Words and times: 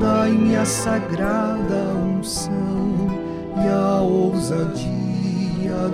dai-me 0.00 0.56
a 0.56 0.64
sagrada 0.64 1.94
unção 1.94 3.06
e 3.62 3.68
a 3.68 4.00
ousadia 4.00 4.90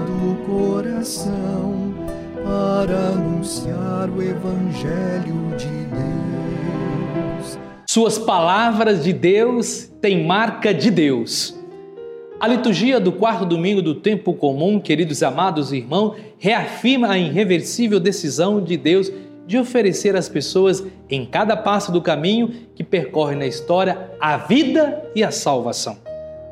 do 0.06 0.36
coração 0.46 1.92
para 2.44 3.08
anunciar 3.08 4.08
o 4.08 4.22
Evangelho 4.22 5.56
de 5.58 5.66
Deus. 5.90 7.58
Suas 7.88 8.16
palavras 8.16 9.02
de 9.02 9.12
Deus 9.12 9.90
têm 10.00 10.24
marca 10.24 10.72
de 10.72 10.90
Deus. 10.90 11.56
A 12.38 12.46
liturgia 12.46 13.00
do 13.00 13.10
quarto 13.10 13.44
domingo 13.44 13.82
do 13.82 13.94
tempo 13.94 14.34
comum, 14.34 14.78
queridos 14.78 15.22
amados 15.22 15.72
irmãos, 15.72 16.16
reafirma 16.38 17.10
a 17.10 17.18
irreversível 17.18 17.98
decisão 17.98 18.62
de 18.62 18.76
Deus 18.76 19.10
de 19.46 19.56
oferecer 19.56 20.16
às 20.16 20.28
pessoas, 20.28 20.84
em 21.08 21.24
cada 21.24 21.56
passo 21.56 21.92
do 21.92 22.02
caminho 22.02 22.52
que 22.74 22.82
percorre 22.82 23.36
na 23.36 23.46
história, 23.46 24.10
a 24.20 24.36
vida 24.36 25.04
e 25.14 25.22
a 25.22 25.30
salvação. 25.30 25.96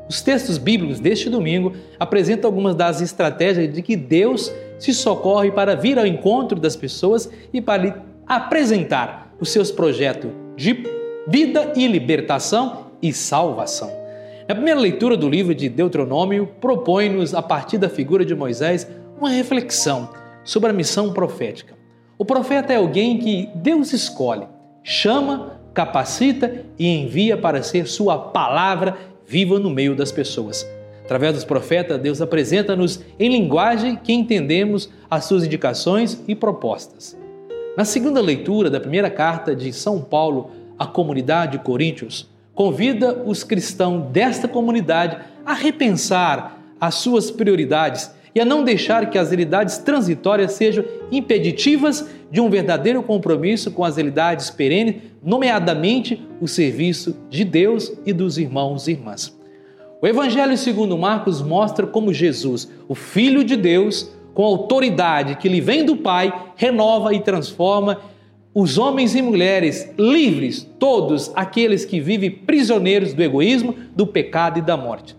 Os 0.07 0.21
textos 0.21 0.57
bíblicos 0.57 0.99
deste 0.99 1.29
domingo 1.29 1.73
apresentam 1.99 2.47
algumas 2.47 2.75
das 2.75 3.01
estratégias 3.01 3.73
de 3.73 3.81
que 3.81 3.95
Deus 3.95 4.53
se 4.79 4.93
socorre 4.93 5.51
para 5.51 5.75
vir 5.75 5.97
ao 5.97 6.05
encontro 6.05 6.59
das 6.59 6.75
pessoas 6.75 7.29
e 7.51 7.59
para 7.59 7.83
lhe 7.83 7.93
apresentar 8.25 9.33
os 9.39 9.49
seus 9.49 9.71
projetos 9.71 10.31
de 10.55 10.83
vida 11.27 11.73
e 11.75 11.87
libertação 11.87 12.87
e 13.01 13.11
salvação. 13.11 13.91
Na 14.47 14.53
primeira 14.53 14.79
leitura 14.79 15.17
do 15.17 15.27
livro 15.27 15.55
de 15.55 15.67
Deuteronômio, 15.67 16.47
propõe-nos, 16.61 17.33
a 17.33 17.41
partir 17.41 17.79
da 17.79 17.89
figura 17.89 18.23
de 18.23 18.35
Moisés, 18.35 18.87
uma 19.19 19.29
reflexão 19.29 20.09
sobre 20.43 20.69
a 20.69 20.73
missão 20.73 21.11
profética. 21.11 21.73
O 22.17 22.23
profeta 22.23 22.71
é 22.71 22.77
alguém 22.77 23.17
que 23.17 23.49
Deus 23.55 23.91
escolhe, 23.91 24.47
chama, 24.81 25.59
capacita 25.73 26.63
e 26.79 26.87
envia 26.87 27.35
para 27.35 27.61
ser 27.61 27.87
sua 27.87 28.17
palavra 28.17 28.97
viva 29.27 29.59
no 29.59 29.69
meio 29.69 29.93
das 29.93 30.13
pessoas. 30.13 30.65
Através 31.03 31.33
dos 31.33 31.43
profetas, 31.43 31.99
Deus 31.99 32.21
apresenta-nos 32.21 33.01
em 33.19 33.29
linguagem 33.29 33.97
que 33.97 34.13
entendemos 34.13 34.89
as 35.11 35.25
suas 35.25 35.43
indicações 35.43 36.23
e 36.25 36.33
propostas. 36.33 37.17
Na 37.75 37.83
segunda 37.83 38.21
leitura 38.21 38.69
da 38.69 38.79
primeira 38.79 39.09
carta 39.09 39.53
de 39.53 39.73
São 39.73 39.99
Paulo 39.99 40.51
à 40.79 40.87
comunidade 40.87 41.53
de 41.53 41.63
Coríntios, 41.65 42.29
convida 42.53 43.23
os 43.25 43.43
cristãos 43.43 44.09
desta 44.11 44.47
comunidade 44.47 45.17
a 45.45 45.53
repensar 45.53 46.57
as 46.79 46.95
suas 46.95 47.29
prioridades 47.29 48.09
e 48.35 48.41
a 48.41 48.45
não 48.45 48.65
deixar 48.65 49.09
que 49.09 49.17
as 49.17 49.29
realidades 49.29 49.77
transitórias 49.77 50.51
sejam 50.51 50.83
impeditivas 51.09 52.05
de 52.31 52.41
um 52.41 52.49
verdadeiro 52.49 53.01
compromisso 53.03 53.71
com 53.71 53.83
as 53.83 53.97
realidades 53.97 54.49
perenes, 54.49 54.95
nomeadamente 55.23 56.21
o 56.41 56.47
serviço 56.47 57.15
de 57.29 57.43
Deus 57.43 57.91
e 58.05 58.11
dos 58.11 58.37
irmãos 58.37 58.87
e 58.87 58.91
irmãs. 58.91 59.37
O 60.01 60.07
Evangelho 60.07 60.57
segundo 60.57 60.97
Marcos 60.97 61.41
mostra 61.41 61.87
como 61.87 62.13
Jesus, 62.13 62.69
o 62.87 62.93
Filho 62.93 63.43
de 63.43 63.55
Deus, 63.55 64.11
com 64.33 64.43
autoridade 64.43 65.35
que 65.35 65.47
lhe 65.47 65.61
vem 65.61 65.85
do 65.85 65.95
Pai, 65.95 66.51
renova 66.55 67.13
e 67.13 67.21
transforma 67.21 67.99
os 68.53 68.77
homens 68.77 69.15
e 69.15 69.21
mulheres 69.21 69.91
livres, 69.97 70.65
todos 70.79 71.31
aqueles 71.35 71.83
que 71.83 71.99
vivem 71.99 72.31
prisioneiros 72.31 73.13
do 73.13 73.21
egoísmo, 73.21 73.75
do 73.95 74.07
pecado 74.07 74.59
e 74.59 74.61
da 74.61 74.77
morte. 74.77 75.15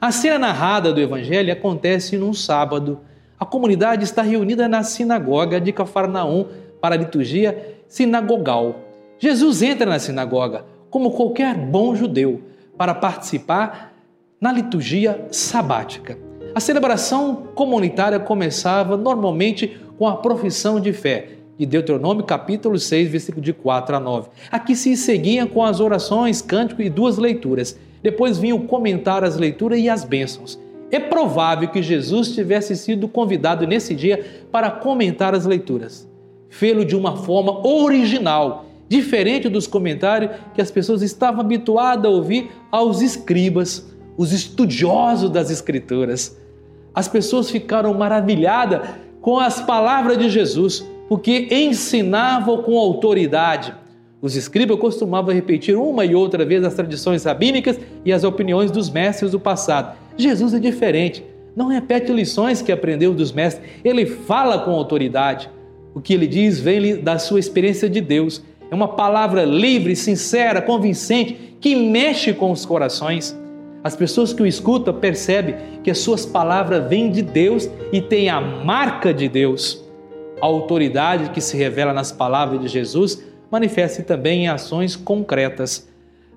A 0.00 0.12
cena 0.12 0.38
narrada 0.38 0.92
do 0.92 1.00
Evangelho 1.00 1.52
acontece 1.52 2.16
num 2.16 2.32
sábado. 2.32 3.00
A 3.38 3.44
comunidade 3.44 4.04
está 4.04 4.22
reunida 4.22 4.66
na 4.66 4.82
sinagoga 4.82 5.60
de 5.60 5.70
Cafarnaum 5.70 6.46
para 6.80 6.94
a 6.94 6.98
liturgia 6.98 7.76
sinagogal. 7.86 8.76
Jesus 9.18 9.60
entra 9.60 9.84
na 9.84 9.98
sinagoga, 9.98 10.64
como 10.88 11.10
qualquer 11.10 11.54
bom 11.54 11.94
judeu, 11.94 12.40
para 12.78 12.94
participar 12.94 13.92
na 14.40 14.50
liturgia 14.50 15.26
sabática. 15.30 16.18
A 16.54 16.60
celebração 16.60 17.48
comunitária 17.54 18.18
começava 18.18 18.96
normalmente 18.96 19.78
com 19.98 20.08
a 20.08 20.16
profissão 20.16 20.80
de 20.80 20.94
fé, 20.94 21.28
de 21.58 21.66
Deuteronômio 21.66 22.24
capítulo 22.24 22.78
6, 22.78 23.10
versículo 23.10 23.42
de 23.42 23.52
4 23.52 23.96
a 23.96 24.00
9. 24.00 24.28
Aqui 24.50 24.74
se 24.74 24.96
seguia 24.96 25.46
com 25.46 25.62
as 25.62 25.78
orações, 25.78 26.40
cântico 26.40 26.80
e 26.80 26.88
duas 26.88 27.18
leituras. 27.18 27.78
Depois 28.02 28.38
vinham 28.38 28.60
comentar 28.66 29.24
as 29.24 29.36
leituras 29.36 29.78
e 29.78 29.90
as 29.90 30.04
bênçãos. 30.04 30.58
É 30.96 31.00
provável 31.00 31.68
que 31.68 31.82
Jesus 31.82 32.34
tivesse 32.34 32.74
sido 32.74 33.06
convidado 33.06 33.66
nesse 33.66 33.94
dia 33.94 34.24
para 34.50 34.70
comentar 34.70 35.34
as 35.34 35.44
leituras. 35.44 36.08
Fê-lo 36.48 36.86
de 36.86 36.96
uma 36.96 37.18
forma 37.18 37.66
original, 37.68 38.64
diferente 38.88 39.46
dos 39.46 39.66
comentários 39.66 40.30
que 40.54 40.62
as 40.62 40.70
pessoas 40.70 41.02
estavam 41.02 41.42
habituadas 41.42 42.06
a 42.06 42.14
ouvir 42.14 42.50
aos 42.72 43.02
escribas, 43.02 43.94
os 44.16 44.32
estudiosos 44.32 45.28
das 45.28 45.50
Escrituras. 45.50 46.34
As 46.94 47.06
pessoas 47.06 47.50
ficaram 47.50 47.92
maravilhadas 47.92 48.88
com 49.20 49.38
as 49.38 49.60
palavras 49.60 50.16
de 50.16 50.30
Jesus 50.30 50.82
porque 51.10 51.46
ensinavam 51.50 52.62
com 52.62 52.78
autoridade. 52.78 53.74
Os 54.20 54.34
escribas 54.34 54.78
costumavam 54.78 55.34
repetir 55.34 55.76
uma 55.76 56.04
e 56.04 56.14
outra 56.14 56.44
vez 56.44 56.64
as 56.64 56.74
tradições 56.74 57.24
rabínicas 57.24 57.78
e 58.04 58.12
as 58.12 58.24
opiniões 58.24 58.70
dos 58.70 58.88
mestres 58.88 59.32
do 59.32 59.40
passado. 59.40 59.96
Jesus 60.16 60.54
é 60.54 60.58
diferente. 60.58 61.22
Não 61.54 61.68
repete 61.68 62.12
lições 62.12 62.62
que 62.62 62.72
aprendeu 62.72 63.14
dos 63.14 63.32
mestres, 63.32 63.66
ele 63.84 64.06
fala 64.06 64.58
com 64.58 64.72
autoridade. 64.72 65.50
O 65.94 66.00
que 66.00 66.12
ele 66.12 66.26
diz 66.26 66.60
vem 66.60 67.02
da 67.02 67.18
sua 67.18 67.40
experiência 67.40 67.88
de 67.88 68.00
Deus. 68.00 68.42
É 68.70 68.74
uma 68.74 68.88
palavra 68.88 69.44
livre, 69.44 69.94
sincera, 69.94 70.60
convincente, 70.60 71.56
que 71.60 71.74
mexe 71.76 72.32
com 72.32 72.50
os 72.50 72.66
corações. 72.66 73.36
As 73.82 73.94
pessoas 73.94 74.32
que 74.32 74.42
o 74.42 74.46
escutam 74.46 74.92
percebem 74.94 75.54
que 75.82 75.90
as 75.90 75.98
suas 75.98 76.26
palavras 76.26 76.88
vêm 76.88 77.10
de 77.10 77.22
Deus 77.22 77.70
e 77.92 78.00
têm 78.00 78.28
a 78.28 78.40
marca 78.40 79.14
de 79.14 79.28
Deus. 79.28 79.82
A 80.40 80.46
autoridade 80.46 81.30
que 81.30 81.40
se 81.40 81.56
revela 81.56 81.92
nas 81.92 82.12
palavras 82.12 82.60
de 82.60 82.68
Jesus 82.68 83.22
manifesta 83.50 84.02
também 84.02 84.44
em 84.44 84.48
ações 84.48 84.96
concretas. 84.96 85.88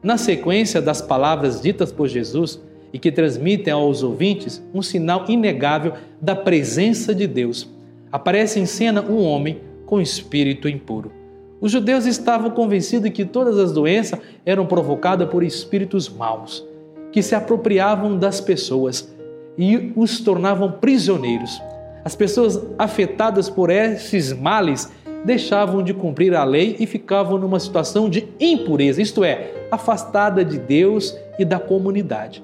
Na 0.01 0.17
sequência 0.17 0.81
das 0.81 1.01
palavras 1.01 1.61
ditas 1.61 1.91
por 1.91 2.07
Jesus 2.07 2.59
e 2.93 2.99
que 2.99 3.11
transmitem 3.11 3.73
aos 3.73 4.01
ouvintes 4.03 4.63
um 4.73 4.81
sinal 4.81 5.25
inegável 5.27 5.93
da 6.21 6.35
presença 6.35 7.13
de 7.13 7.27
Deus, 7.27 7.69
aparece 8.11 8.59
em 8.59 8.65
cena 8.65 9.01
um 9.01 9.23
homem 9.23 9.61
com 9.85 10.01
espírito 10.01 10.67
impuro. 10.67 11.11
Os 11.61 11.71
judeus 11.71 12.05
estavam 12.05 12.51
convencidos 12.51 13.11
que 13.11 13.25
todas 13.25 13.57
as 13.57 13.73
doenças 13.73 14.19
eram 14.45 14.65
provocadas 14.65 15.27
por 15.29 15.43
espíritos 15.43 16.07
maus, 16.07 16.65
que 17.11 17.21
se 17.21 17.35
apropriavam 17.35 18.17
das 18.17 18.39
pessoas 18.39 19.13
e 19.57 19.91
os 19.95 20.21
tornavam 20.21 20.71
prisioneiros. 20.71 21.61
As 22.05 22.15
pessoas 22.15 22.59
afetadas 22.77 23.49
por 23.49 23.69
esses 23.69 24.31
males 24.31 24.89
deixavam 25.23 25.83
de 25.83 25.93
cumprir 25.93 26.33
a 26.33 26.43
lei 26.43 26.75
e 26.79 26.85
ficavam 26.85 27.37
numa 27.37 27.59
situação 27.59 28.09
de 28.09 28.27
impureza, 28.39 29.01
isto 29.01 29.23
é, 29.23 29.51
afastada 29.71 30.43
de 30.43 30.57
Deus 30.57 31.17
e 31.37 31.45
da 31.45 31.59
comunidade. 31.59 32.43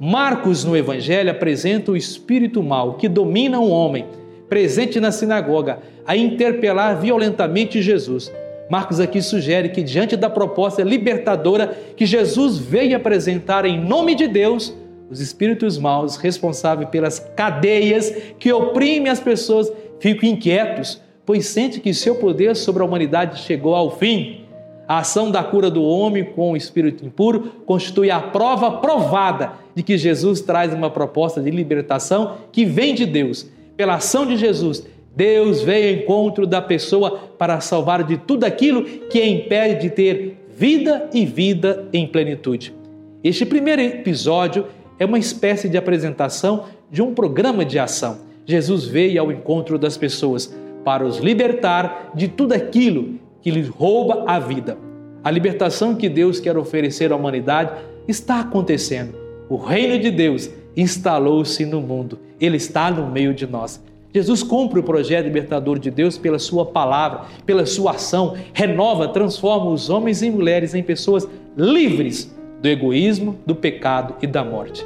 Marcos 0.00 0.64
no 0.64 0.76
Evangelho 0.76 1.30
apresenta 1.30 1.90
o 1.90 1.96
espírito 1.96 2.62
mau 2.62 2.94
que 2.94 3.08
domina 3.08 3.58
o 3.58 3.68
homem, 3.68 4.06
presente 4.48 5.00
na 5.00 5.10
sinagoga, 5.10 5.80
a 6.06 6.16
interpelar 6.16 7.00
violentamente 7.00 7.82
Jesus. 7.82 8.32
Marcos 8.70 9.00
aqui 9.00 9.20
sugere 9.20 9.70
que, 9.70 9.82
diante 9.82 10.16
da 10.16 10.30
proposta 10.30 10.82
libertadora 10.82 11.76
que 11.96 12.06
Jesus 12.06 12.58
veio 12.58 12.96
apresentar 12.96 13.64
em 13.64 13.80
nome 13.80 14.14
de 14.14 14.28
Deus, 14.28 14.74
os 15.10 15.20
espíritos 15.20 15.78
maus 15.78 16.16
responsáveis 16.16 16.90
pelas 16.90 17.18
cadeias 17.18 18.14
que 18.38 18.52
oprimem 18.52 19.10
as 19.10 19.20
pessoas 19.20 19.72
ficam 19.98 20.28
inquietos, 20.28 21.02
pois 21.28 21.44
sente 21.44 21.78
que 21.78 21.92
seu 21.92 22.14
poder 22.14 22.56
sobre 22.56 22.82
a 22.82 22.86
humanidade 22.86 23.42
chegou 23.42 23.74
ao 23.74 23.98
fim. 23.98 24.46
A 24.88 25.00
ação 25.00 25.30
da 25.30 25.44
cura 25.44 25.70
do 25.70 25.82
homem 25.82 26.24
com 26.24 26.52
o 26.52 26.56
espírito 26.56 27.04
impuro 27.04 27.52
constitui 27.66 28.10
a 28.10 28.18
prova 28.18 28.78
provada 28.78 29.52
de 29.74 29.82
que 29.82 29.98
Jesus 29.98 30.40
traz 30.40 30.72
uma 30.72 30.88
proposta 30.88 31.42
de 31.42 31.50
libertação 31.50 32.38
que 32.50 32.64
vem 32.64 32.94
de 32.94 33.04
Deus. 33.04 33.46
Pela 33.76 33.96
ação 33.96 34.24
de 34.24 34.38
Jesus, 34.38 34.86
Deus 35.14 35.60
veio 35.60 35.98
ao 35.98 36.02
encontro 36.02 36.46
da 36.46 36.62
pessoa 36.62 37.18
para 37.36 37.60
salvar 37.60 38.04
de 38.04 38.16
tudo 38.16 38.44
aquilo 38.44 38.82
que 38.82 39.20
a 39.20 39.28
impede 39.28 39.82
de 39.82 39.90
ter 39.90 40.38
vida 40.56 41.10
e 41.12 41.26
vida 41.26 41.86
em 41.92 42.06
plenitude. 42.06 42.74
Este 43.22 43.44
primeiro 43.44 43.82
episódio 43.82 44.64
é 44.98 45.04
uma 45.04 45.18
espécie 45.18 45.68
de 45.68 45.76
apresentação 45.76 46.64
de 46.90 47.02
um 47.02 47.12
programa 47.12 47.66
de 47.66 47.78
ação. 47.78 48.20
Jesus 48.46 48.86
veio 48.86 49.20
ao 49.20 49.30
encontro 49.30 49.78
das 49.78 49.98
pessoas 49.98 50.56
para 50.84 51.04
os 51.04 51.18
libertar 51.18 52.12
de 52.14 52.28
tudo 52.28 52.52
aquilo 52.52 53.14
que 53.40 53.50
lhes 53.50 53.68
rouba 53.68 54.24
a 54.26 54.38
vida. 54.38 54.78
A 55.22 55.30
libertação 55.30 55.94
que 55.94 56.08
Deus 56.08 56.40
quer 56.40 56.56
oferecer 56.56 57.12
à 57.12 57.16
humanidade 57.16 57.72
está 58.06 58.40
acontecendo. 58.40 59.14
O 59.48 59.56
reino 59.56 59.98
de 59.98 60.10
Deus 60.10 60.50
instalou-se 60.76 61.64
no 61.66 61.80
mundo. 61.80 62.18
Ele 62.40 62.56
está 62.56 62.90
no 62.90 63.10
meio 63.10 63.34
de 63.34 63.46
nós. 63.46 63.82
Jesus 64.14 64.42
cumpre 64.42 64.80
o 64.80 64.82
projeto 64.82 65.26
libertador 65.26 65.78
de 65.78 65.90
Deus 65.90 66.16
pela 66.16 66.38
sua 66.38 66.64
palavra, 66.64 67.22
pela 67.44 67.66
sua 67.66 67.92
ação, 67.92 68.36
renova, 68.54 69.08
transforma 69.08 69.70
os 69.70 69.90
homens 69.90 70.22
e 70.22 70.30
mulheres 70.30 70.74
em 70.74 70.82
pessoas 70.82 71.28
livres 71.56 72.34
do 72.62 72.68
egoísmo, 72.68 73.38
do 73.44 73.54
pecado 73.54 74.14
e 74.22 74.26
da 74.26 74.42
morte. 74.42 74.84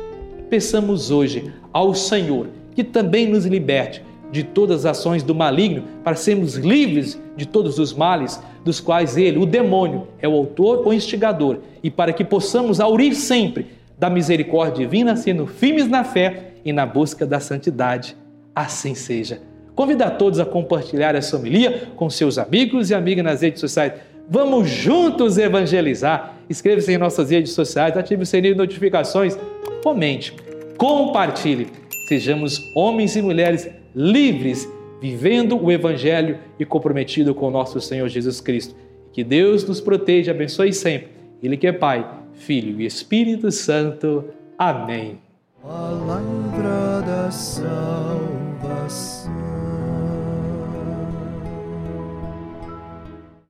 Peçamos 0.51 1.11
hoje 1.11 1.53
ao 1.73 1.95
Senhor 1.95 2.49
que 2.75 2.83
também 2.83 3.29
nos 3.29 3.47
liberte 3.47 4.03
de 4.33 4.43
todas 4.43 4.87
as 4.87 4.99
ações 4.99 5.23
do 5.23 5.35
maligno, 5.35 5.85
para 6.03 6.17
sermos 6.17 6.55
livres 6.55 7.21
de 7.37 7.47
todos 7.47 7.79
os 7.79 7.93
males 7.93 8.43
dos 8.65 8.81
quais 8.81 9.17
ele, 9.17 9.39
o 9.39 9.47
demônio, 9.47 10.09
é 10.21 10.27
o 10.27 10.33
autor 10.33 10.83
ou 10.87 10.93
instigador, 10.93 11.59
e 11.83 11.91
para 11.91 12.13
que 12.13 12.25
possamos 12.25 12.81
aurir 12.81 13.15
sempre 13.15 13.67
da 13.99 14.09
misericórdia 14.09 14.85
divina, 14.87 15.15
sendo 15.15 15.47
firmes 15.47 15.87
na 15.87 16.03
fé 16.03 16.55
e 16.65 16.73
na 16.73 16.87
busca 16.87 17.27
da 17.27 17.39
santidade. 17.39 18.17
Assim 18.55 18.95
seja. 18.95 19.41
Convido 19.75 20.05
a 20.05 20.11
todos 20.11 20.41
a 20.41 20.45
compartilhar 20.45 21.15
essa 21.15 21.37
homilia 21.37 21.89
com 21.95 22.09
seus 22.11 22.39
amigos 22.39 22.91
e 22.91 22.95
amigas 22.95 23.25
nas 23.25 23.43
redes 23.43 23.61
sociais. 23.61 23.93
Vamos 24.29 24.69
juntos 24.69 25.39
evangelizar. 25.39 26.37
Inscreva-se 26.49 26.93
em 26.93 26.99
nossas 26.99 27.31
redes 27.31 27.53
sociais, 27.53 27.97
ative 27.97 28.23
o 28.23 28.27
sininho 28.27 28.55
de 28.55 28.59
notificações, 28.59 29.39
comente, 29.83 30.35
compartilhe. 30.77 31.82
Sejamos 32.07 32.71
homens 32.75 33.17
e 33.17 33.23
mulheres 33.23 33.69
livres, 33.95 34.69
vivendo 35.01 35.57
o 35.57 35.71
Evangelho 35.71 36.39
e 36.59 36.65
comprometido 36.65 37.35
com 37.35 37.49
o 37.49 37.51
nosso 37.51 37.81
Senhor 37.81 38.09
Jesus 38.09 38.41
Cristo. 38.41 38.75
Que 39.13 39.23
Deus 39.23 39.67
nos 39.67 39.81
proteja 39.81 40.33
abençoe 40.33 40.73
sempre. 40.73 41.11
Ele 41.43 41.57
que 41.57 41.67
é 41.67 41.73
Pai, 41.73 42.09
Filho 42.35 42.81
e 42.81 42.87
Espírito 42.87 43.51
Santo. 43.51 44.25
Amém. 44.59 45.19
Palavra 45.63 47.03
da 47.07 47.31
salvação. 47.31 48.43